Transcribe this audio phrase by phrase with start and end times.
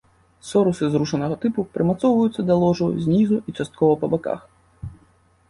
[0.51, 4.39] Сорусы зрушанага тыпу, прымацоўваюцца да ложу знізу і часткова па баках.